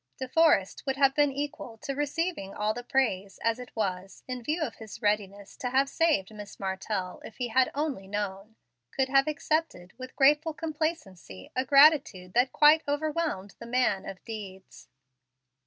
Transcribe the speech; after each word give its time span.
De 0.17 0.27
Forrest 0.27 0.81
would 0.87 0.95
have 0.97 1.13
been 1.13 1.31
equal 1.31 1.77
to 1.77 1.93
receiving 1.93 2.55
all 2.55 2.73
the 2.73 2.83
praise, 2.83 3.37
and 3.37 3.51
as 3.51 3.59
it 3.59 3.75
was, 3.75 4.23
in 4.27 4.41
view 4.43 4.63
of 4.63 4.77
his 4.77 4.99
readiness 4.99 5.55
to 5.55 5.69
have 5.69 5.87
saved 5.87 6.33
Miss 6.33 6.59
Martell 6.59 7.21
if 7.23 7.37
he 7.37 7.49
"had 7.49 7.69
only 7.75 8.07
known," 8.07 8.55
could 8.89 9.09
have 9.09 9.27
accepted, 9.27 9.93
with 9.99 10.15
graceful 10.15 10.55
complacency, 10.55 11.51
a 11.55 11.63
gratitude 11.65 12.33
that 12.33 12.51
quite 12.51 12.81
overwhelmed 12.87 13.53
the 13.59 13.67
man 13.67 14.03
of 14.09 14.23
deeds. 14.25 14.87